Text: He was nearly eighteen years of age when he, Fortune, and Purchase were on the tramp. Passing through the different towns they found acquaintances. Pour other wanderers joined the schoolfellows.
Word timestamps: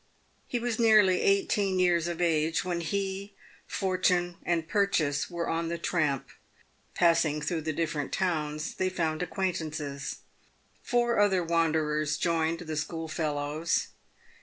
He 0.47 0.57
was 0.57 0.79
nearly 0.79 1.21
eighteen 1.21 1.77
years 1.77 2.07
of 2.07 2.21
age 2.21 2.65
when 2.65 2.81
he, 2.81 3.35
Fortune, 3.67 4.37
and 4.43 4.67
Purchase 4.67 5.29
were 5.29 5.47
on 5.47 5.67
the 5.67 5.77
tramp. 5.77 6.29
Passing 6.95 7.39
through 7.39 7.61
the 7.61 7.71
different 7.71 8.11
towns 8.11 8.73
they 8.73 8.89
found 8.89 9.21
acquaintances. 9.21 10.15
Pour 10.89 11.19
other 11.19 11.43
wanderers 11.43 12.17
joined 12.17 12.61
the 12.61 12.75
schoolfellows. 12.77 13.89